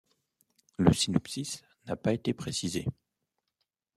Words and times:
Le 0.77 0.93
synopsis 0.93 1.61
n'a 1.85 1.95
pas 1.95 2.11
été 2.11 2.33
précisé. 2.33 2.87